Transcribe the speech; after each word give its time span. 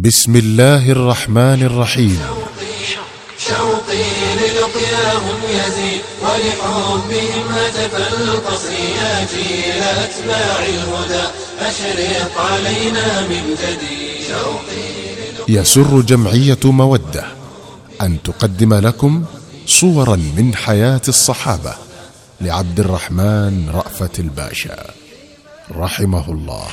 بسم 0.00 0.36
الله 0.36 0.92
الرحمن 0.92 1.62
الرحيم. 1.62 2.20
شوقي 3.38 4.04
للقياهم 4.40 5.40
يزيد 5.50 6.00
ولحبهم 6.22 7.42
هتف 7.52 7.94
القصر 7.96 8.72
يا 8.72 9.26
جيل 9.32 9.82
أتباع 9.82 10.58
الهدى 10.64 11.24
أشرق 11.60 12.40
علينا 12.40 13.20
من 13.20 13.44
جديد 13.62 14.26
شوقي 14.28 14.88
يسر 15.48 16.00
جمعية 16.00 16.64
مودة 16.64 17.24
أن 18.02 18.22
تقدم 18.22 18.74
لكم 18.74 19.24
صورا 19.66 20.16
من 20.16 20.54
حياة 20.54 21.02
الصحابة 21.08 21.74
لعبد 22.40 22.80
الرحمن 22.80 23.70
رأفت 23.70 24.20
الباشا. 24.20 24.90
رحمه 25.76 26.30
الله. 26.30 26.66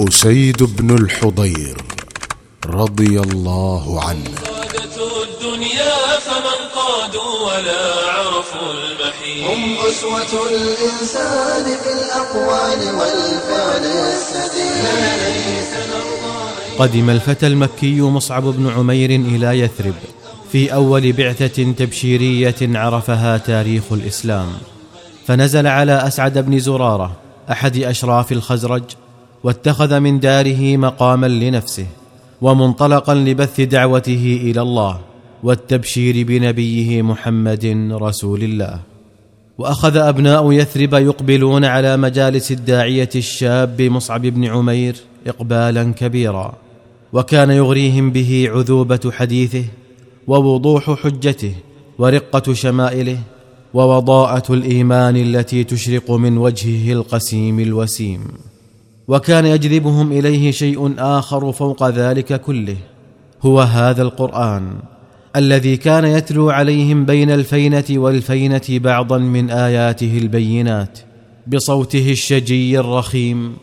أسيد 0.00 0.62
بن 0.62 0.96
الحضير 0.96 1.76
رضي 2.66 3.20
الله 3.20 4.00
عنه. 4.04 4.30
قادة 4.44 4.96
الدنيا 5.22 6.18
فمن 6.20 6.58
قادوا 6.74 7.32
ولا 7.46 8.10
عرفوا 8.10 8.72
المحيط 8.72 9.50
هم 9.50 9.74
أسوة 9.88 10.46
الإنسان 10.50 11.64
في 11.64 11.92
الأقوال 11.92 12.94
والفعل 12.94 13.84
السديد. 13.84 14.84
قدم 16.78 17.10
الفتى 17.10 17.46
المكي 17.46 18.00
مصعب 18.00 18.42
بن 18.42 18.70
عمير 18.70 19.10
إلى 19.10 19.60
يثرب 19.60 19.94
في 20.52 20.74
أول 20.74 21.12
بعثة 21.12 21.72
تبشيرية 21.72 22.56
عرفها 22.62 23.38
تاريخ 23.38 23.82
الإسلام. 23.92 24.52
فنزل 25.26 25.66
على 25.66 26.06
أسعد 26.06 26.38
بن 26.38 26.58
زرارة 26.58 27.12
أحد 27.50 27.76
أشراف 27.76 28.32
الخزرج 28.32 28.82
واتخذ 29.44 30.00
من 30.00 30.20
داره 30.20 30.76
مقاما 30.76 31.26
لنفسه 31.26 31.86
ومنطلقا 32.42 33.14
لبث 33.14 33.60
دعوته 33.60 34.40
إلى 34.42 34.62
الله 34.62 35.00
والتبشير 35.42 36.26
بنبيه 36.26 37.02
محمد 37.02 37.88
رسول 37.92 38.42
الله. 38.42 38.80
وأخذ 39.58 39.96
أبناء 39.96 40.52
يثرب 40.52 40.94
يقبلون 40.94 41.64
على 41.64 41.96
مجالس 41.96 42.52
الداعية 42.52 43.08
الشاب 43.16 43.82
مصعب 43.82 44.22
بن 44.22 44.44
عمير 44.44 44.96
إقبالا 45.26 45.92
كبيرا 45.92 46.54
وكان 47.12 47.50
يغريهم 47.50 48.10
به 48.10 48.48
عذوبة 48.50 49.10
حديثه 49.10 49.64
ووضوح 50.26 50.90
حجته 51.02 51.54
ورقة 51.98 52.52
شمائله 52.52 53.18
ووضاءة 53.74 54.52
الإيمان 54.54 55.16
التي 55.16 55.64
تشرق 55.64 56.10
من 56.10 56.38
وجهه 56.38 56.92
القسيم 56.92 57.60
الوسيم. 57.60 58.53
وكان 59.08 59.46
يجذبهم 59.46 60.12
إليه 60.12 60.50
شيء 60.50 60.94
آخر 60.98 61.52
فوق 61.52 61.88
ذلك 61.88 62.40
كله 62.40 62.76
هو 63.42 63.60
هذا 63.60 64.02
القرآن 64.02 64.72
الذي 65.36 65.76
كان 65.76 66.04
يتلو 66.04 66.50
عليهم 66.50 67.04
بين 67.04 67.30
الفينة 67.30 67.84
والفينة 67.90 68.62
بعضا 68.68 69.18
من 69.18 69.50
آياته 69.50 70.18
البينات 70.18 70.98
بصوته 71.46 72.12
الشجي 72.12 72.78
الرخيم 72.78 73.56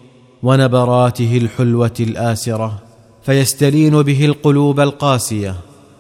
ونبراته 0.43 1.37
الحلوة 1.37 1.93
الآسرة 1.99 2.79
فيستلين 3.23 4.01
به 4.01 4.25
القلوب 4.25 4.79
القاسية 4.79 5.55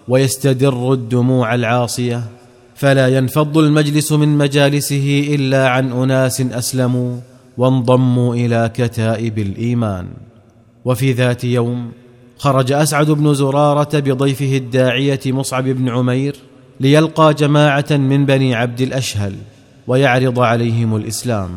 ويستدر 0.07 0.93
الدموع 0.93 1.55
العاصية 1.55 2.23
فلا 2.75 3.07
ينفض 3.07 3.57
المجلس 3.57 4.11
من 4.11 4.37
مجالسه 4.37 5.29
إلا 5.35 5.69
عن 5.69 5.91
أناس 5.91 6.41
أسلموا 6.41 7.17
وانضموا 7.57 8.35
إلى 8.35 8.71
كتائب 8.73 9.39
الإيمان. 9.39 10.07
وفي 10.85 11.11
ذات 11.11 11.43
يوم 11.43 11.91
خرج 12.37 12.71
أسعد 12.71 13.11
بن 13.11 13.33
زرارة 13.33 13.99
بضيفه 13.99 14.57
الداعية 14.57 15.19
مصعب 15.25 15.63
بن 15.63 15.89
عمير 15.89 16.35
ليلقى 16.79 17.33
جماعة 17.33 17.85
من 17.91 18.25
بني 18.25 18.55
عبد 18.55 18.81
الأشهل 18.81 19.33
ويعرض 19.87 20.39
عليهم 20.39 20.95
الإسلام. 20.95 21.49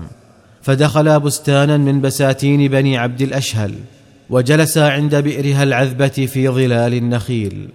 فدخلا 0.63 1.19
بستانا 1.19 1.77
من 1.77 2.01
بساتين 2.01 2.71
بني 2.71 2.99
عبد 2.99 3.23
الأشهل 3.23 3.75
وجلسا 4.31 4.81
عند 4.81 5.15
بئرها 5.15 5.63
العذبة 5.63 6.09
في 6.09 6.49
ظلال 6.49 6.95
النخيل. 6.95 7.69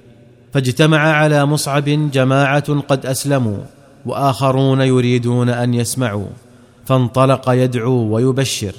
فاجتمع 0.53 0.99
على 0.99 1.45
مصعب 1.45 2.11
جماعة 2.11 2.79
قد 2.79 3.05
أسلموا 3.05 3.57
وآخرون 4.05 4.81
يريدون 4.81 5.49
أن 5.49 5.73
يسمعوا. 5.73 6.27
فانطلق 6.89 7.49
يدعو 7.49 8.15
ويبشر 8.15 8.73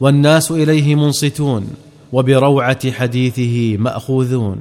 والناس 0.00 0.50
إليه 0.50 0.94
منصتون 0.94 1.68
وبروعة 2.12 2.90
حديثه 2.90 3.76
مأخوذون. 3.76 4.58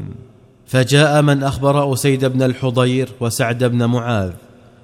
فجاء 0.67 1.21
من 1.21 1.43
أخبر 1.43 1.93
أسيد 1.93 2.25
بن 2.25 2.41
الحضير 2.43 3.09
وسعد 3.19 3.63
بن 3.63 3.85
معاذ 3.85 4.31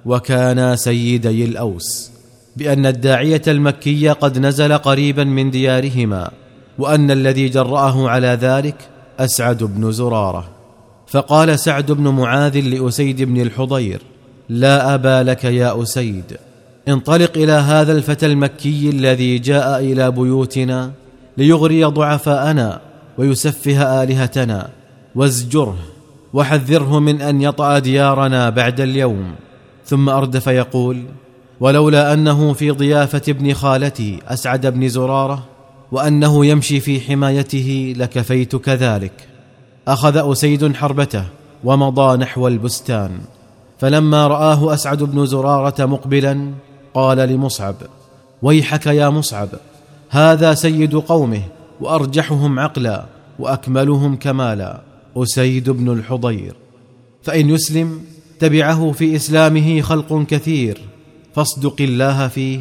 وكانا 0.06 0.76
سيدي 0.76 1.44
الأوس 1.44 2.10
بأن 2.56 2.86
الداعية 2.86 3.42
المكي 3.48 4.08
قد 4.08 4.38
نزل 4.38 4.78
قريبا 4.78 5.24
من 5.24 5.50
ديارهما 5.50 6.30
وأن 6.78 7.10
الذي 7.10 7.48
جرأه 7.48 8.08
على 8.08 8.38
ذلك 8.40 8.76
أسعد 9.18 9.64
بن 9.64 9.92
زرارة. 9.92 10.48
فقال 11.06 11.58
سعد 11.58 11.92
بن 11.92 12.08
معاذ 12.08 12.60
لأسيد 12.60 13.22
بن 13.22 13.40
الحضير 13.40 14.00
لا 14.48 14.94
أبا 14.94 15.22
لك 15.22 15.44
يا 15.44 15.82
أسيد 15.82 16.47
انطلق 16.88 17.32
إلى 17.36 17.52
هذا 17.52 17.92
الفتى 17.92 18.26
المكي 18.26 18.90
الذي 18.90 19.38
جاء 19.38 19.80
إلى 19.80 20.10
بيوتنا 20.10 20.90
ليغري 21.36 21.84
ضعفاءنا 21.84 22.80
ويسفه 23.18 24.02
آلهتنا. 24.02 24.68
وازجره 25.14 25.76
وحذره 26.32 26.98
من 26.98 27.20
أن 27.20 27.42
يطأ 27.42 27.78
ديارنا 27.78 28.50
بعد 28.50 28.80
اليوم. 28.80 29.34
ثم 29.84 30.08
أردف 30.08 30.46
يقول 30.46 31.04
ولولا 31.60 32.12
أنه 32.12 32.52
في 32.52 32.70
ضيافة 32.70 33.22
ابن 33.28 33.54
خالتي 33.54 34.18
أسعد 34.28 34.66
بن 34.66 34.88
زرارة 34.88 35.44
وأنه 35.92 36.46
يمشي 36.46 36.80
في 36.80 37.00
حمايته 37.00 37.94
لكفيت 37.96 38.56
كذلك. 38.56 39.12
أخذ 39.88 40.32
أسيد 40.32 40.76
حربته 40.76 41.24
ومضى 41.64 42.16
نحو 42.16 42.48
البستان. 42.48 43.10
فلما 43.78 44.26
رآه 44.26 44.74
أسعد 44.74 45.02
بن 45.02 45.26
زرارة 45.26 45.86
مقبلا 45.86 46.50
قال 46.98 47.18
لمصعب 47.18 47.74
ويحك 48.42 48.86
يا 48.86 49.08
مصعب 49.08 49.48
هذا 50.10 50.54
سيد 50.54 50.94
قومه 50.94 51.42
وأرجحهم 51.80 52.58
عقلا 52.58 53.04
وأكملهم 53.38 54.16
كمالا. 54.16 54.80
أسيد 55.16 55.70
بن 55.70 55.92
الحضير 55.92 56.54
فإن 57.22 57.50
يسلم 57.50 58.00
تبعه 58.38 58.92
في 58.92 59.16
إسلامه 59.16 59.80
خلق 59.80 60.26
كثير 60.28 60.78
فاصدق 61.34 61.76
الله 61.80 62.28
فيه 62.28 62.60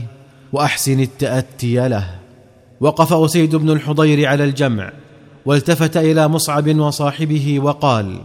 وأحسن 0.54 1.00
التأتي 1.00 1.88
له. 1.88 2.16
وقف 2.82 3.14
أسيد 3.14 3.56
بن 3.56 3.70
الحضير 3.70 4.28
على 4.28 4.44
الجمع 4.44 4.92
والتفت 5.46 5.98
إلى 5.98 6.28
مصعب 6.28 6.80
وصاحبه 6.80 7.60
وقال 7.60 8.20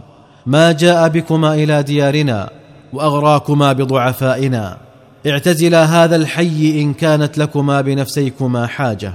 ما 0.45 0.71
جاء 0.71 1.09
بكما 1.09 1.53
إلى 1.53 1.83
ديارنا 1.83 2.49
وأغراكما 2.93 3.73
بضعفائنا. 3.73 4.82
اعتزلا 5.27 5.85
هذا 5.85 6.15
الحي 6.15 6.81
إن 6.81 6.93
كانت 6.93 7.37
لكما 7.37 7.81
بنفسيكما 7.81 8.67
حاجة. 8.67 9.13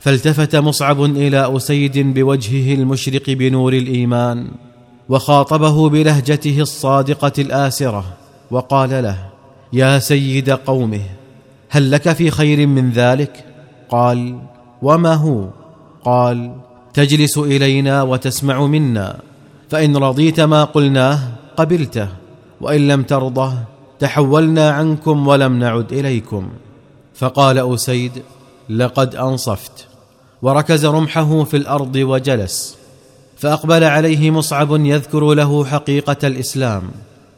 فالتفت 0.00 0.56
مصعب 0.56 1.04
إلى 1.04 1.56
أسيد 1.56 2.14
بوجهه 2.14 2.74
المشرق 2.74 3.30
بنور 3.30 3.72
الإيمان 3.72 4.48
وخاطبه 5.08 5.88
بلهجته 5.88 6.60
الصادقة 6.60 7.32
الآسرة 7.38 8.04
وقال 8.50 8.90
له 8.90 9.16
يا 9.72 9.98
سيد 9.98 10.50
قومه 10.50 11.02
هل 11.68 11.90
لك 11.90 12.12
في 12.12 12.30
خير 12.30 12.66
من 12.66 12.90
ذلك 12.90 13.44
قال 13.88 14.38
وما 14.82 15.14
هو 15.14 15.48
قال 16.04 16.52
تجلس 16.94 17.38
إلينا 17.38 18.02
وتسمع 18.02 18.66
منا 18.66 19.16
فإن 19.70 19.96
رضيت 19.96 20.40
ما 20.40 20.64
قلناه 20.64 21.18
قبلته 21.56 22.08
وإن 22.60 22.88
لم 22.88 23.02
ترضه 23.02 23.54
تحولنا 24.00 24.70
عنكم 24.70 25.28
ولم 25.28 25.58
نعد 25.58 25.92
إليكم. 25.92 26.48
فقال 27.14 27.58
أسيد 27.74 28.12
لقد 28.70 29.14
أنصفت. 29.14 29.86
وركز 30.42 30.86
رمحه 30.86 31.44
في 31.44 31.56
الأرض 31.56 31.96
وجلس. 31.96 32.76
فأقبل 33.36 33.84
عليه 33.84 34.30
مصعب 34.30 34.86
يذكر 34.86 35.34
له 35.34 35.64
حقيقة 35.64 36.16
الإسلام 36.24 36.82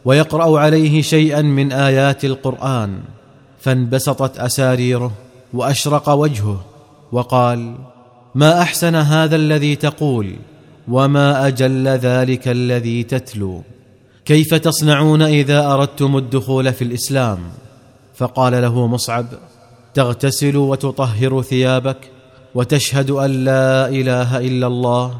ويقرأ 0.04 0.60
عليه 0.60 1.02
شيئا 1.02 1.42
من 1.42 1.72
آيات 1.72 2.24
القرآن. 2.24 2.98
فانبسطت 3.60 4.38
أساريره 4.38 5.12
وأشرق 5.52 6.08
وجهه 6.08 6.64
وقال 7.12 7.74
ما 8.34 8.62
أحسن 8.62 8.94
هذا 8.94 9.36
الذي 9.36 9.76
تقول 9.76 10.36
وما 10.88 11.46
أجل 11.46 11.88
ذلك 11.88 12.48
الذي 12.48 13.02
تتلو؟ 13.02 13.62
كيف 14.24 14.54
تصنعون 14.54 15.22
إذا 15.22 15.66
أردتم 15.66 16.16
الدخول 16.16 16.72
في 16.72 16.84
الإسلام؟ 16.84 17.38
فقال 18.14 18.62
له 18.62 18.86
مصعب 18.86 19.26
تغتسل 19.94 20.56
وتطهر 20.56 21.42
ثيابك 21.42 22.10
وتشهد 22.54 23.10
أن 23.10 23.30
لا 23.30 23.88
إله 23.88 24.38
إلا 24.38 24.66
الله 24.66 25.18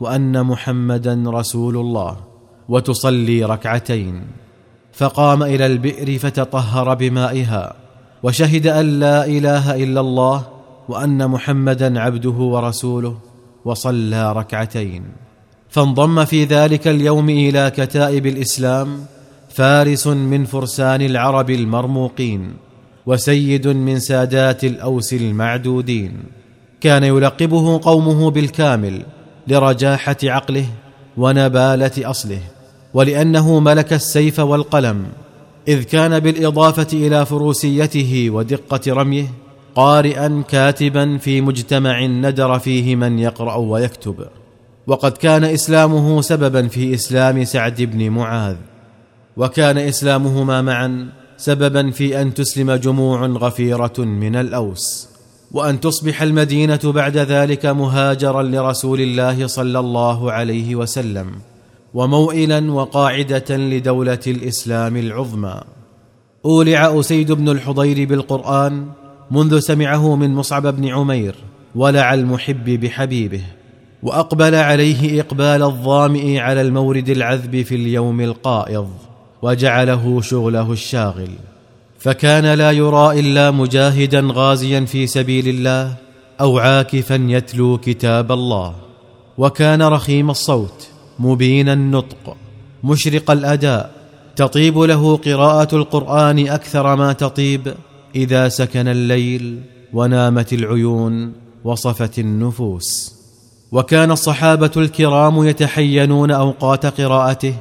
وأن 0.00 0.46
محمدا 0.46 1.22
رسول 1.26 1.76
الله 1.76 2.16
وتصلي 2.68 3.44
ركعتين. 3.44 4.26
فقام 4.92 5.42
إلى 5.42 5.66
البئر 5.66 6.18
فتطهر 6.18 6.94
بمائها 6.94 7.74
وشهد 8.22 8.66
أن 8.66 9.00
لا 9.00 9.26
إله 9.26 9.84
إلا 9.84 10.00
الله 10.00 10.46
وأن 10.88 11.30
محمدا 11.30 12.00
عبده 12.00 12.30
ورسوله 12.30 13.18
وصلى 13.64 14.32
ركعتين. 14.32 15.23
فانضم 15.74 16.24
في 16.24 16.44
ذلك 16.44 16.88
اليوم 16.88 17.30
إلى 17.30 17.72
كتائب 17.76 18.26
الإسلام 18.26 19.06
فارس 19.48 20.06
من 20.06 20.44
فرسان 20.44 21.02
العرب 21.02 21.50
المرموقين 21.50 22.52
وسيد 23.06 23.68
من 23.68 23.98
سادات 23.98 24.64
الأوس 24.64 25.12
المعدودين. 25.12 26.12
كان 26.80 27.04
يلقبه 27.04 27.80
قومه 27.82 28.30
بالكامل 28.30 29.02
لرجاحة 29.48 30.16
عقله 30.24 30.66
ونبالة 31.16 32.10
أصله 32.10 32.40
ولأنه 32.94 33.60
ملك 33.60 33.92
السيف 33.92 34.38
والقلم. 34.38 35.06
إذ 35.68 35.82
كان 35.82 36.20
بالإضافة 36.20 36.88
إلى 36.92 37.26
فروسيته 37.26 38.30
ودقة 38.30 38.92
رميه 38.92 39.26
قارئا 39.74 40.42
كاتبا 40.48 41.18
في 41.18 41.40
مجتمع 41.40 42.06
ندر 42.06 42.58
فيه 42.58 42.96
من 42.96 43.18
يقرأ 43.18 43.54
ويكتب. 43.56 44.26
وقد 44.86 45.12
كان 45.12 45.44
إسلامه 45.44 46.22
سببا 46.22 46.68
في 46.68 46.94
إسلام 46.94 47.44
سعد 47.44 47.82
بن 47.82 48.10
معاذ 48.10 48.56
وكان 49.36 49.78
إسلامهما 49.78 50.62
معا 50.62 51.08
سببا 51.36 51.90
في 51.90 52.22
أن 52.22 52.34
تسلم 52.34 52.72
جموع 52.72 53.26
غفيرة 53.26 53.98
من 53.98 54.36
الأوس 54.36 55.08
وأن 55.52 55.80
تصبح 55.80 56.22
المدينة 56.22 56.80
بعد 56.84 57.16
ذلك 57.16 57.66
مهاجرا 57.66 58.42
لرسول 58.42 59.00
الله 59.00 59.46
صلى 59.46 59.78
الله 59.78 60.32
عليه 60.32 60.76
وسلم 60.76 61.32
وموئلا 61.94 62.72
وقاعدة 62.72 63.56
لدولة 63.56 64.18
الإسلام 64.26 64.96
العظمى. 64.96 65.60
أولع 66.44 67.00
أسيد 67.00 67.32
بن 67.32 67.48
الحضير 67.48 68.08
بالقرآن 68.08 68.86
منذ 69.30 69.58
سمعه 69.58 70.16
من 70.16 70.34
مصعب 70.34 70.66
بن 70.66 70.88
عمير 70.88 71.34
ولع 71.74 72.14
المحب 72.14 72.64
بحبيبه. 72.64 73.42
وأقبل 74.04 74.54
عليه 74.54 75.20
إقبال 75.20 75.62
الظامئ 75.62 76.38
على 76.38 76.60
المورد 76.60 77.08
العذب 77.08 77.62
في 77.62 77.74
اليوم 77.74 78.20
القائض 78.20 78.88
وجعله 79.42 80.20
شغله 80.20 80.72
الشاغل. 80.72 81.28
فكان 81.98 82.54
لا 82.54 82.70
يرى 82.70 83.20
إلا 83.20 83.50
مجاهدا 83.50 84.28
غازيا 84.32 84.80
في 84.80 85.06
سبيل 85.06 85.48
الله 85.48 85.94
أو 86.40 86.58
عاكفا 86.58 87.14
يتلو 87.14 87.78
كتاب 87.78 88.32
الله. 88.32 88.74
وكان 89.38 89.82
رخيم 89.82 90.30
الصوت 90.30 90.88
مبين 91.18 91.68
النطق 91.68 92.36
مشرق 92.84 93.30
الأداء. 93.30 93.90
تطيب 94.36 94.78
له 94.78 95.16
قراءة 95.16 95.76
القرآن 95.76 96.48
أكثر 96.48 96.96
ما 96.96 97.12
تطيب 97.12 97.74
إذا 98.14 98.48
سكن 98.48 98.88
الليل 98.88 99.60
ونامت 99.92 100.52
العيون 100.52 101.32
وصفت 101.64 102.18
النفوس. 102.18 103.14
وكان 103.74 104.10
الصحابة 104.10 104.70
الكرام 104.76 105.44
يتحينون 105.44 106.30
أوقات 106.30 107.00
قراءته 107.00 107.54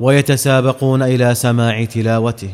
ويتسابقون 0.00 1.02
إلى 1.02 1.34
سماع 1.34 1.84
تلاوته. 1.84 2.50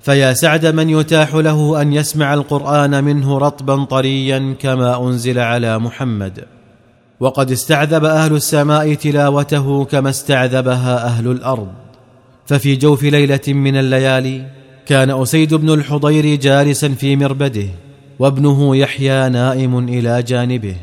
فيا 0.00 0.32
سعد 0.32 0.66
من 0.66 0.90
يتاح 0.90 1.34
له 1.34 1.82
أن 1.82 1.92
يسمع 1.92 2.34
القرآن 2.34 3.04
منه 3.04 3.38
رطبا 3.38 3.84
طريا 3.84 4.54
كما 4.60 5.08
أنزل 5.08 5.38
على 5.38 5.78
محمد. 5.78 6.44
وقد 7.20 7.50
استعذب 7.50 8.04
أهل 8.04 8.34
السماء 8.34 8.94
تلاوته 8.94 9.84
كما 9.84 10.10
استعذبها 10.10 11.06
أهل 11.06 11.30
الأرض. 11.30 11.68
ففي 12.46 12.76
جوف 12.76 13.02
ليلة 13.02 13.40
من 13.48 13.76
الليالي 13.76 14.46
كان 14.86 15.10
أسيد 15.10 15.54
بن 15.54 15.70
الحضير 15.70 16.40
جالسا 16.40 16.88
في 16.88 17.16
مربده 17.16 17.68
وابنه 18.18 18.76
يحيى 18.76 19.28
نائم 19.28 19.78
إلى 19.78 20.22
جانبه. 20.22 20.76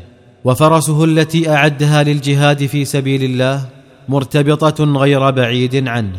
وفرسه 0.44 1.04
التي 1.04 1.50
أعدها 1.50 2.02
للجهاد 2.02 2.66
في 2.66 2.84
سبيل 2.84 3.24
الله 3.24 3.64
مرتبطة 4.08 4.84
غير 4.84 5.30
بعيد 5.30 5.88
عنه 5.88 6.16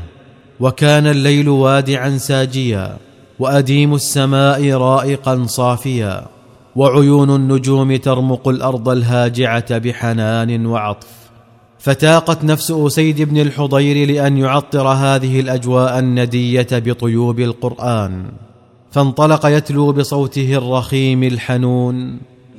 وكان 0.60 1.08
الليل 1.08 1.50
وادعا 1.50 2.18
ساجيا 2.18 2.98
وأديم 3.40 3.94
السماء 3.94 4.72
رائقا 4.72 5.46
صافيا 5.46 6.26
وعيون 6.76 7.36
النجوم 7.36 7.96
ترمق 7.96 8.48
الأرض 8.48 8.90
الهاجعة 8.90 9.78
بحنان 9.78 10.66
وعطف. 10.66 11.08
فتاقت 11.80 12.44
نفس 12.44 12.72
أسيد 12.72 13.22
بن 13.22 13.38
الحضير 13.38 14.08
لأن 14.08 14.38
يعطر 14.38 14.88
هذه 14.88 15.40
الأجواء 15.40 16.00
الندية 16.00 16.68
بطيوب 16.72 17.40
القرآن. 17.40 18.26
فانطلق 18.92 19.46
يتلو 19.46 19.92
بصوته 19.92 20.54
الرخيم 20.54 21.24
الحنون 21.24 22.20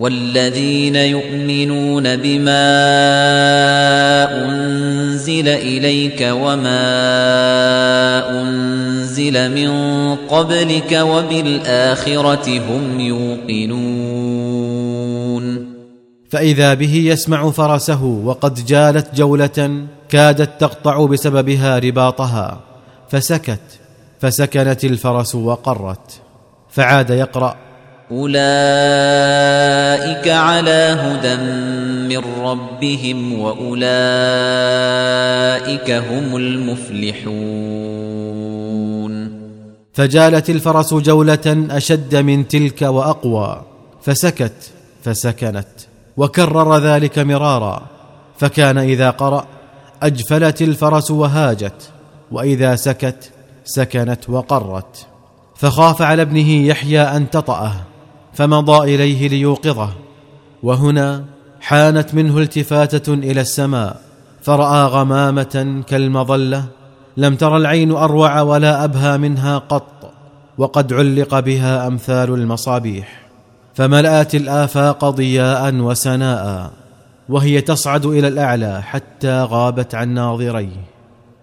والذين 0.00 0.96
يؤمنون 0.96 2.16
بما 2.16 2.66
أنزل 4.44 5.48
إليك 5.48 6.28
وما 6.32 6.80
أنزل 8.40 9.54
من 9.54 9.70
قبلك 10.16 10.92
وبالآخرة 10.92 12.58
هم 12.58 13.00
يوقنون. 13.00 14.30
فإذا 16.30 16.74
به 16.74 16.94
يسمع 16.94 17.50
فرسه 17.50 18.04
وقد 18.04 18.66
جالت 18.66 19.14
جولة 19.14 19.86
كادت 20.08 20.60
تقطع 20.60 21.06
بسببها 21.06 21.78
رباطها 21.78 22.60
فسكت 23.08 23.60
فسكنت 24.20 24.84
الفرس 24.84 25.34
وقرت 25.34 26.20
فعاد 26.70 27.10
يقرأ 27.10 27.69
أولئك 28.12 28.38
على 30.28 30.96
هدى 31.00 31.36
من 32.08 32.18
ربهم 32.42 33.40
وأولئك 33.40 33.80
هم 35.90 36.36
المفلحون. 36.36 37.80
فجالت 39.92 40.50
الفرس 40.50 40.94
جولة 40.94 41.66
أشد 41.70 42.16
من 42.16 42.48
تلك 42.48 42.82
وأقوى 42.82 43.62
فسكت 44.02 44.70
فسكنت 45.02 45.66
وكرر 46.16 46.78
ذلك 46.78 47.18
مرارا 47.18 47.82
فكان 48.38 48.78
إذا 48.78 49.10
قرأ 49.10 49.46
أجفلت 50.02 50.62
الفرس 50.62 51.10
وهاجت 51.10 51.90
وإذا 52.30 52.76
سكت 52.76 53.30
سكنت 53.64 54.30
وقرت. 54.30 55.06
فخاف 55.56 56.02
على 56.02 56.22
ابنه 56.22 56.66
يحيى 56.66 57.02
أن 57.02 57.30
تطأه 57.30 57.89
فمضى 58.34 58.94
إليه 58.94 59.28
ليوقظه 59.28 59.90
وهنا 60.62 61.24
حانت 61.60 62.14
منه 62.14 62.38
التفاتة 62.38 63.14
إلى 63.14 63.40
السماء 63.40 64.00
فرأى 64.42 64.84
غمامة 64.84 65.82
كالمظلة 65.86 66.64
لم 67.16 67.36
تر 67.36 67.56
العين 67.56 67.92
أروع 67.92 68.40
ولا 68.40 68.84
أبهى 68.84 69.18
منها 69.18 69.58
قط 69.58 70.12
وقد 70.58 70.92
علق 70.92 71.40
بها 71.40 71.86
أمثال 71.86 72.34
المصابيح 72.34 73.20
فملأت 73.74 74.34
الآفاق 74.34 75.10
ضياء 75.10 75.74
وسناء 75.74 76.70
وهي 77.28 77.60
تصعد 77.60 78.06
إلى 78.06 78.28
الأعلى 78.28 78.82
حتى 78.82 79.42
غابت 79.42 79.94
عن 79.94 80.08
ناظريه. 80.08 80.84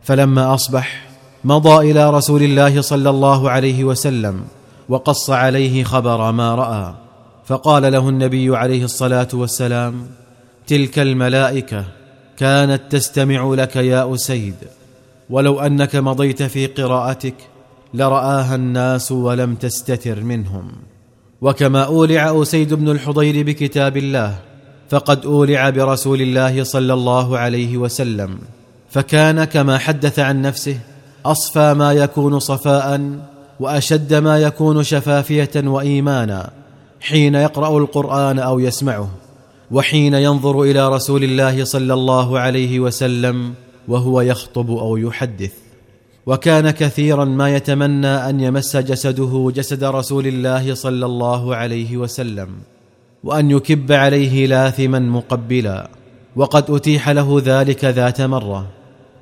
فلما 0.04 0.54
أصبح 0.54 1.02
مضى 1.44 1.92
إلى 1.92 2.10
رسول 2.10 2.44
الله 2.44 2.82
صلى 2.82 3.10
الله 3.10 3.50
عليه 3.50 3.84
وسلم 3.84 4.42
وقص 4.90 5.30
عليه 5.30 5.84
خبر 5.84 6.32
ما 6.32 6.56
رأى. 6.56 6.94
فقال 7.46 7.92
له 7.92 8.10
النبي 8.10 8.58
عليه 8.58 8.84
الصلاة 8.84 9.28
والسلام 9.34 10.08
تلك 10.68 11.00
الملائكة 11.00 11.86
كانت 12.38 12.82
تستمع 12.90 13.54
لك 13.54 13.76
يا 13.76 14.14
أسيد. 14.14 14.56
ولو 15.30 15.60
أنك 15.60 15.96
مضيت 15.96 16.44
في 16.44 16.68
قراءتك 16.68 17.36
لرآها 17.94 18.56
الناس 18.56 19.12
ولم 19.12 19.56
تستتر 19.56 20.24
منهم. 20.24 20.72
وكما 21.42 21.84
أولع 21.84 22.42
أسيد 22.42 22.74
بن 22.74 22.90
الحضير 22.90 23.46
بكتاب 23.46 23.98
الله 23.98 24.36
فقد 24.90 25.26
أولع 25.26 25.70
برسول 25.70 26.22
الله 26.22 26.64
صلى 26.64 26.94
الله 26.94 27.38
عليه 27.38 27.78
وسلم. 27.78 28.40
فكان 28.90 29.44
كما 29.44 29.78
حدث 29.78 30.20
عن 30.20 30.42
نفسه 30.42 30.80
أصفى 31.26 31.74
ما 31.74 31.94
يكون 31.94 32.40
صفاء 32.40 33.20
وأشد 33.60 34.14
ما 34.14 34.40
يكون 34.40 34.84
شفافية 34.84 35.52
وإيمانا 35.56 36.50
حين 37.02 37.36
يقرأ 37.36 37.78
القرآن 37.78 38.40
أو 38.40 38.60
يسمعه 38.60 39.10
وحين 39.72 40.14
ينظر 40.14 40.62
إلى 40.62 40.90
رسول 40.90 41.24
الله 41.24 41.64
صلى 41.64 41.94
الله 41.94 42.40
عليه 42.40 42.80
وسلم 42.80 43.54
وهو 43.88 44.22
يخطب 44.22 44.72
أو 44.72 44.98
يحدث. 44.98 45.54
وكان 46.26 46.72
كثيرا 46.72 47.26
ما 47.26 47.56
يتمنى 47.56 48.08
أن 48.08 48.40
يمس 48.40 48.78
جسده 48.78 49.52
جسد 49.56 49.84
رسول 49.84 50.28
الله 50.28 50.74
صلى 50.74 51.06
الله 51.06 51.56
عليه 51.56 51.98
وسلم 51.98 52.50
وأن 53.24 53.52
يكب 53.52 53.92
عليه 53.92 54.46
لاثما 54.48 55.00
مقبلا 55.00 55.90
وقد 56.36 56.72
أتيح 56.72 57.10
له 57.10 57.42
ذلك 57.46 57.86
ذات 57.86 58.22
مرة. 58.22 58.68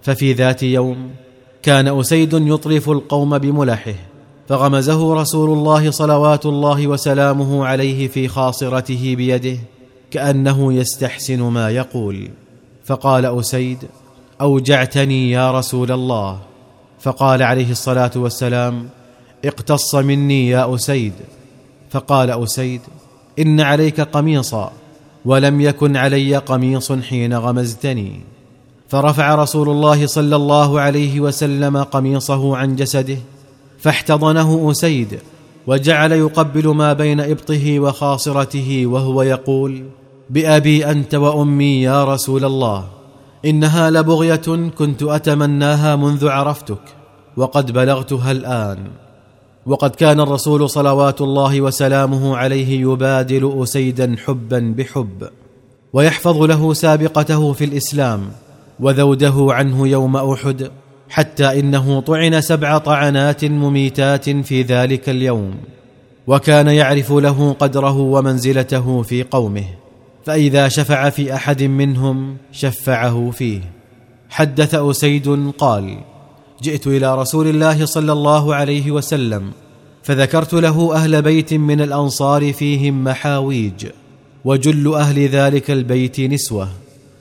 ففي 0.02 0.34
ذات 0.34 0.64
يوم 0.64 1.10
كان 1.64 2.00
أسيد 2.00 2.34
يطرف 2.34 2.90
القوم 2.90 3.38
بملحه 3.38 3.96
فغمزه 4.48 5.14
رسول 5.14 5.58
الله 5.58 5.92
صلوات 5.92 6.46
الله 6.46 6.88
وسلامه 6.88 7.66
عليه 7.66 8.08
في 8.08 8.28
خاصرته 8.28 9.16
بيده 9.16 9.58
كأنه 10.12 10.74
يستحسن 10.74 11.42
ما 11.42 11.70
يقول. 11.70 12.30
فقال 12.86 13.26
أسيد 13.26 13.78
أوجعتني 14.42 15.32
يا 15.32 15.52
رسول 15.52 15.92
الله. 15.92 16.40
فقال 17.00 17.44
عليه 17.44 17.72
الصلاة 17.72 18.12
والسلام 18.16 18.90
اقتص 19.46 19.96
مني 19.96 20.50
يا 20.50 20.76
أسيد. 20.76 21.14
فقال 21.90 22.30
أسيد 22.30 22.82
إن 23.40 23.62
عليك 23.62 24.02
قميصا 24.02 24.72
ولم 25.26 25.62
يكن 25.62 25.98
علي 25.98 26.38
قميص 26.38 26.92
حين 26.92 27.34
غمزتني. 27.34 28.22
فرفع 28.90 29.36
رسول 29.36 29.70
الله 29.70 30.08
صلى 30.08 30.36
الله 30.36 30.80
عليه 30.80 31.20
وسلم 31.20 31.78
قميصه 31.78 32.58
عن 32.58 32.76
جسده 32.76 33.18
فاحتضنه 33.86 34.72
أسيد 34.72 35.20
وجعل 35.68 36.12
يقبل 36.12 36.68
ما 36.68 36.94
بين 36.94 37.20
إبطه 37.20 37.80
وخاصرته 37.80 38.84
وهو 38.86 39.22
يقول 39.22 39.84
بأبي 40.30 40.86
أنت 40.86 41.16
وأمي 41.16 41.82
يا 41.82 42.04
رسول 42.04 42.46
الله 42.46 42.86
إنها 43.46 43.90
لبغية 43.90 44.70
كنت 44.78 45.04
أتمناها 45.04 45.96
منذ 45.96 46.28
عرفتك 46.28 46.82
وقد 47.38 47.72
بلغتها 47.72 48.32
الآن. 48.32 48.78
وقد 49.66 49.90
كان 49.90 50.20
الرسول 50.20 50.70
صلوات 50.70 51.22
الله 51.22 51.62
وسلامه 51.62 52.38
عليه 52.38 52.82
يبادل 52.82 53.64
أسيدا 53.64 54.16
حبا 54.26 54.74
بحب 54.78 55.30
ويحفظ 55.94 56.38
له 56.38 56.74
سابقته 56.74 57.54
في 57.54 57.66
الإسلام 57.66 58.22
وذوده 58.80 59.48
عنه 59.50 59.88
يوم 59.88 60.18
أحد. 60.18 60.72
حتى 61.10 61.60
إنه 61.60 62.00
طعن 62.00 62.42
سبع 62.42 62.78
طعنات 62.78 63.46
مميتات 63.46 64.30
في 64.30 64.62
ذلك 64.62 65.10
اليوم 65.10 65.56
وكان 66.28 66.68
يعرف 66.68 67.12
له 67.12 67.54
قدره 67.54 67.98
ومنزلته 67.98 69.02
في 69.02 69.24
قومه 69.24 69.66
فإذا 70.26 70.68
شفع 70.68 71.10
في 71.10 71.36
أحد 71.36 71.64
منهم 71.64 72.38
شفعه 72.52 73.32
فيه. 73.32 73.62
حدث 74.30 74.76
أسيد 74.76 75.52
قال 75.58 75.98
جئت 76.62 76.88
إلى 76.88 77.16
رسول 77.16 77.48
الله 77.48 77.86
صلى 77.86 78.12
الله 78.12 78.56
عليه 78.56 78.92
وسلم 78.92 79.52
فذكرت 80.04 80.54
له 80.54 80.96
أهل 80.96 81.22
بيت 81.22 81.54
من 81.54 81.82
الأنصار 81.82 82.54
فيهم 82.54 83.04
محاويج 83.04 83.88
وجل 84.46 84.96
أهل 84.96 85.28
ذلك 85.28 85.72
البيت 85.72 86.20
نسوة 86.20 86.70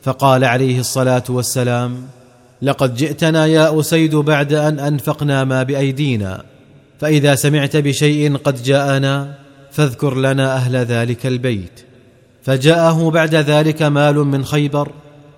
فقال 0.03 0.45
عليه 0.45 0.81
الصلاة 0.81 1.25
والسلام 1.29 2.07
لقد 2.65 2.95
جئتنا 2.95 3.47
يا 3.47 3.81
أسيد 3.81 4.17
بعد 4.17 4.53
أن 4.53 4.79
أنفقنا 4.79 5.45
ما 5.45 5.63
بأيدينا 5.63 6.45
فإذا 7.01 7.35
سمعت 7.35 7.77
بشيء 7.77 8.37
قد 8.37 8.63
جاءنا 8.63 9.35
فاذكر 9.71 10.15
لنا 10.15 10.57
أهل 10.57 10.77
ذلك 10.77 11.27
البيت. 11.27 11.81
فجاءه 12.43 13.11
بعد 13.11 13.35
ذلك 13.35 13.83
مال 13.83 14.15
من 14.17 14.45
خيبر 14.45 14.93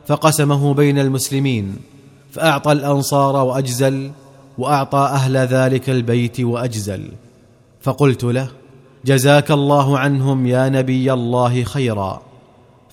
فقسمه 0.06 0.74
بين 0.74 0.98
المسلمين 0.98 1.76
فأعطى 2.32 2.72
الأنصار 2.72 3.36
وأجزل 3.36 4.10
وأعطى 4.58 4.98
أهل 4.98 5.36
ذلك 5.36 5.90
البيت 5.90 6.40
وأجزل. 6.40 7.08
فقلت 7.80 8.24
له 8.24 8.48
جزاك 9.04 9.50
الله 9.50 9.98
عنهم 9.98 10.46
يا 10.46 10.68
نبي 10.68 11.12
الله 11.12 11.64
خيرا. 11.64 12.22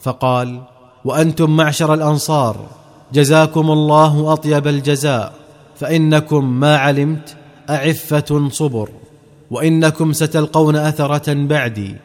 فقال 0.02 0.62
وأنتم 1.06 1.56
معشر 1.56 1.94
الأنصار 1.94 2.83
جزاكم 3.14 3.72
الله 3.72 4.34
أطيب 4.34 4.68
الجزاء 4.68 5.34
فإنكم 5.80 6.60
ما 6.60 6.78
علمت 6.78 7.36
أعفة 7.70 8.50
صبر 8.50 8.90
وإنكم 9.52 10.14
ستلقون 10.14 10.76
أثرة 10.76 11.34
بعدي 11.34 11.96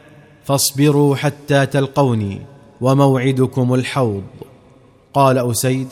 فاصبروا 0.43 1.15
حتى 1.15 1.65
تلقوني 1.65 2.41
وموعدكم 2.81 3.73
الحوض. 3.73 4.23
قال 5.13 5.37
أسيد 5.37 5.87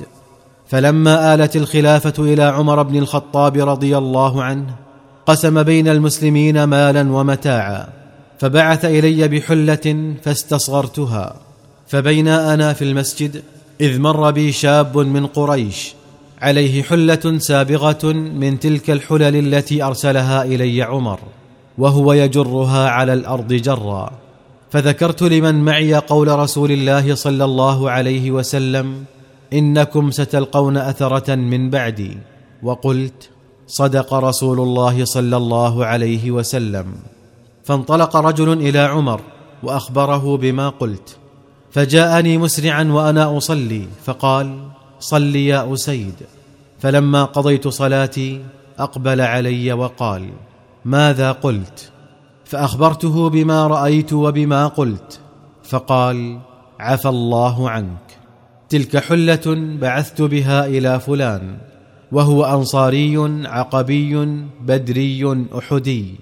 فلما 0.67 1.33
آلت 1.33 1.55
الخلافة 1.55 2.13
إلى 2.24 2.43
عمر 2.43 2.83
بن 2.83 2.97
الخطاب 2.97 3.69
رضي 3.69 3.97
الله 3.97 4.43
عنه 4.43 4.75
قسم 5.25 5.63
بين 5.63 5.88
المسلمين 5.88 6.63
مالا 6.63 7.12
ومتاعا 7.12 7.88
فبعث 8.39 8.86
إلي 8.86 9.27
بحلة 9.27 10.13
فاستصغرتها 10.24 11.36
فبينا 11.88 12.53
أنا 12.53 12.74
في 12.74 12.83
المسجد 12.83 13.43
إذ 13.81 14.00
مر 14.00 14.31
بي 14.31 14.51
شاب 14.51 14.98
من 14.98 15.25
قريش 15.25 15.93
عليه 16.41 16.84
حلة 16.84 17.38
سابغة 17.38 18.13
من 18.13 18.60
تلك 18.60 18.89
الحلل 18.89 19.36
التي 19.53 19.84
أرسلها 19.84 20.43
إلي 20.43 20.81
عمر 20.84 21.19
وهو 21.77 22.13
يجرها 22.13 22.89
على 22.89 23.13
الأرض 23.13 23.53
جرا. 23.53 24.12
فذكرت 24.72 25.24
لمن 25.24 25.65
معي 25.65 25.96
قول 25.96 26.27
رسول 26.27 26.72
الله 26.72 27.15
صلى 27.15 27.46
الله 27.46 27.91
عليه 27.91 28.31
وسلم 28.31 29.03
إنكم 29.53 30.12
ستلقون 30.12 30.77
أثرة 30.77 31.36
من 31.36 31.69
بعدي. 31.69 32.17
وقلت 32.63 33.29
صدق 33.67 34.13
رسول 34.13 34.60
الله 34.60 35.05
صلى 35.05 35.38
الله 35.38 35.86
عليه 35.86 36.31
وسلم. 36.31 36.86
فانطلق 37.63 38.15
رجل 38.15 38.53
إلى 38.53 38.79
عمر 38.79 39.22
وأخبره 39.63 40.38
بما 40.38 40.69
قلت. 40.69 41.17
فجاءني 41.77 42.38
مسرعا 42.38 42.84
وأنا 42.84 43.38
أصلي 43.38 43.88
فقال 44.05 44.60
صل 45.00 45.36
يا 45.36 45.74
أسيد. 45.74 46.13
فلما 46.79 47.24
قضيت 47.24 47.67
صلاتي 47.67 48.41
أقبل 48.79 49.22
علي 49.22 49.74
وقال 49.74 50.29
ماذا 50.86 51.31
قلت؟ 51.31 51.91
فأخبرته 52.46 53.29
بما 53.29 53.67
رأيت 53.67 54.13
وبما 54.13 54.67
قلت 54.67 55.19
فقال 55.63 56.39
عفى 56.79 57.10
الله 57.10 57.69
عنك 57.69 58.17
تلك 58.69 58.98
حلة 58.98 59.77
بعثت 59.81 60.22
بها 60.22 60.65
إلى 60.65 61.00
فلان 61.00 61.57
وهو 62.12 62.46
أنصاري 62.46 63.17
عقبي 63.46 64.25
بدري 64.62 65.48
أحدي 65.57 66.15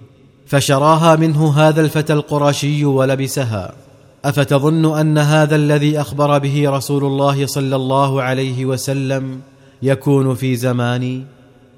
فشراها 0.45 1.15
منه 1.15 1.53
هذا 1.59 1.81
الفتى 1.81 2.13
القرشي 2.13 2.85
ولبسها. 2.85 3.84
أفتظن 4.25 4.97
أن 4.99 5.17
هذا 5.17 5.55
الذي 5.55 6.01
أخبر 6.01 6.37
به 6.37 6.69
رسول 6.69 7.03
الله 7.03 7.45
صلى 7.45 7.75
الله 7.75 8.21
عليه 8.21 8.65
وسلم 8.65 9.39
يكون 9.81 10.35
في 10.35 10.55
زماني؟ 10.55 11.23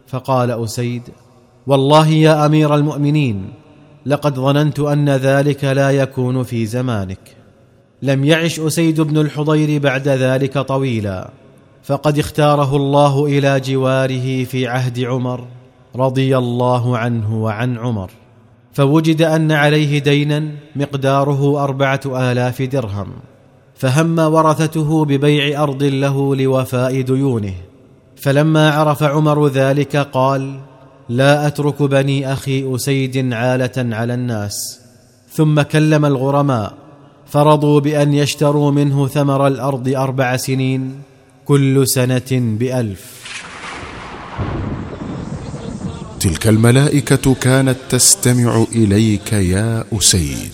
فقال 0.08 0.52
أسيد 0.52 1.02
والله 1.68 2.08
يا 2.08 2.46
أمير 2.46 2.76
المؤمنين 2.76 3.50
لقد 4.06 4.36
ظننت 4.36 4.80
أن 4.80 5.10
ذلك 5.10 5.64
لا 5.64 5.92
يكون 5.92 6.44
في 6.44 6.66
زمانك. 6.66 7.20
لم 8.02 8.24
يعش 8.24 8.60
أسيد 8.60 9.02
بن 9.02 9.18
الحضير 9.18 9.82
بعد 9.82 10.08
ذلك 10.08 10.58
طويلا 10.58 11.30
فقد 11.84 12.20
اختاره 12.20 12.76
الله 12.76 13.26
إلى 13.26 13.60
جواره 13.60 14.44
في 14.44 14.68
عهد 14.68 15.00
عمر 15.00 15.48
رضي 15.96 16.38
الله 16.38 16.98
عنه 16.98 17.44
وعن 17.44 17.78
عمر. 17.78 18.10
فوجد 18.78 19.22
أن 19.22 19.52
عليه 19.52 20.00
دينا 20.00 20.52
مقداره 20.76 21.64
أربعة 21.64 22.02
آلاف 22.06 22.62
درهم 22.62 23.08
فهم 23.76 24.20
ورثته 24.20 25.06
ببيع 25.06 25.64
أرض 25.64 25.84
له 25.84 26.36
لوفاء 26.36 27.02
ديونه. 27.02 27.54
فلما 28.16 28.72
عرف 28.72 29.04
عمر 29.04 29.48
ذلك 29.48 29.98
قال 29.98 30.60
لا 31.10 31.48
أترك 31.48 31.84
بني 31.84 32.34
أخي 32.34 32.76
أسيد 32.76 33.34
عالة 33.34 33.96
على 33.96 34.14
الناس. 34.14 34.80
ثم 35.32 35.62
كلم 35.62 36.06
الغرماء 36.06 36.74
فرضوا 37.26 37.80
بأن 37.80 38.14
يشتروا 38.14 38.72
منه 38.72 39.08
ثمر 39.08 39.48
الأرض 39.48 39.88
أربع 39.88 40.38
سنين 40.38 41.02
كل 41.46 41.88
سنة 41.88 42.32
بألف. 42.32 43.17
تلك 46.28 46.48
الملائكة 46.48 47.36
كانت 47.36 47.78
تستمع 47.90 48.66
إليك 48.76 49.34
يا 49.34 49.86
أسيد. 49.94 50.52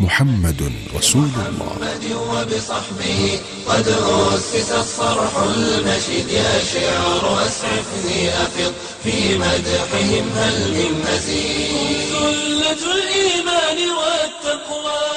محمد 0.00 0.72
رسول 0.96 1.28
الله. 1.48 1.76
وبصحبه 2.30 3.40
قد 3.66 3.88
أسس 3.88 4.72
الصرح 4.72 5.36
المشيد 5.36 6.28
يا 6.28 6.52
شعر 6.74 7.46
أسعفني 7.46 8.28
أفض 8.28 8.72
في 9.04 9.38
مدحهم 9.38 10.28
هل 10.36 10.72
من 10.74 11.04
مزيد 11.08 12.08
سلة 12.12 12.92
الإيمان 12.92 13.78
والتقوى. 13.98 15.09